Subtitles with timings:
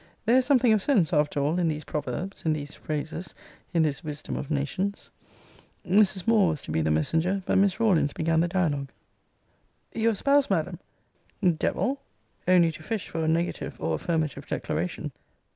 [0.25, 3.35] There is something of sense, after all in these proverbs, in these phrases,
[3.71, 5.11] in this wisdom of nations.
[5.87, 6.25] Mrs.
[6.25, 8.89] Moore was to be the messenger, but Miss Rawlins began the dialogue.
[9.93, 10.79] Your SPOUSE, Madam,
[11.55, 12.01] [Devil!
[12.47, 15.11] only to fish for a negative or affirmative declaration.